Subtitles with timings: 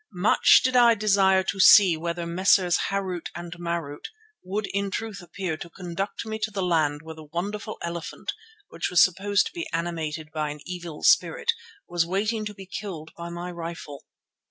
[0.13, 2.79] Much did I desire to see whether Messrs.
[2.89, 4.05] Harût and Marût
[4.43, 8.33] would in truth appear to conduct me to the land where the wonderful elephant
[8.69, 11.51] which was supposed to be animated by an evil spirit
[11.87, 14.03] was waiting to be killed by my rifle.